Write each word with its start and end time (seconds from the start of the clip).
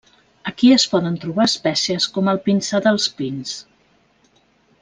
Aquí 0.51 0.69
es 0.75 0.85
poden 0.93 1.19
trobar 1.25 1.45
espècies 1.51 2.09
com 2.17 2.33
el 2.33 2.41
pinsà 2.49 2.83
dels 2.89 3.09
pins. 3.21 3.55